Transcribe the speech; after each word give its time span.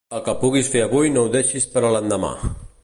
El 0.19 0.21
que 0.27 0.33
puguis 0.43 0.71
fer 0.75 0.81
avui 0.85 1.13
no 1.17 1.27
ho 1.27 1.31
deixis 1.37 1.71
per 1.75 1.87
a 1.91 1.95
l'endemà! 1.97 2.35